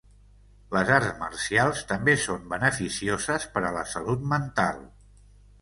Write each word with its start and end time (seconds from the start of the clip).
Les 0.75 0.91
arts 0.95 1.11
marcials 1.23 1.83
també 1.93 2.17
són 2.23 2.49
beneficioses 2.55 3.47
per 3.57 3.65
a 3.69 3.73
la 3.79 3.85
salut 3.95 4.29
mental. 4.33 4.85